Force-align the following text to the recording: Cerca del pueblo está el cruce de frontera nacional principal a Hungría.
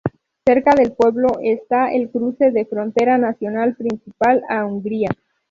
Cerca 0.43 0.73
del 0.73 0.93
pueblo 0.93 1.27
está 1.43 1.93
el 1.93 2.09
cruce 2.09 2.49
de 2.49 2.65
frontera 2.65 3.19
nacional 3.19 3.75
principal 3.75 4.41
a 4.49 4.65
Hungría. 4.65 5.09